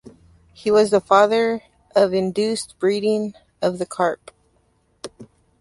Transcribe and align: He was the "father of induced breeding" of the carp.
He 0.51 0.71
was 0.71 0.89
the 0.89 0.99
"father 0.99 1.61
of 1.95 2.11
induced 2.11 2.73
breeding" 2.79 3.35
of 3.61 3.77
the 3.77 3.85
carp. 3.85 4.31